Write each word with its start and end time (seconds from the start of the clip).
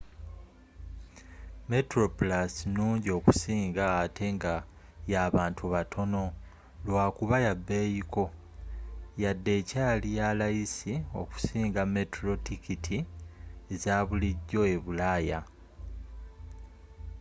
metroplus 1.69 2.53
nungi 2.75 3.09
okusinga 3.17 3.83
ate 4.03 4.25
nga 4.35 4.55
y'abantu 5.11 5.63
batono 5.73 6.23
lwakuba 6.85 7.37
yabbeyi 7.47 8.01
ko 8.13 8.23
yadde 9.23 9.51
ekyali 9.59 10.09
yalayisi 10.19 10.93
okusinga 11.21 11.81
metro 11.95 12.31
tikitti 12.45 12.97
ezabulijjo 13.73 14.61
ebulaya 14.75 15.39